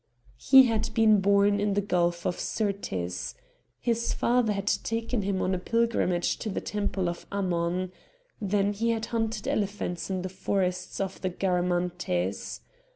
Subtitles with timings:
[0.39, 3.35] He had been born in the gulf of Syrtis.
[3.79, 7.91] His father had taken him on a pilgrimage to the temple of Ammon.
[8.41, 12.61] Then he had hunted elephants in the forests of the Garamantes.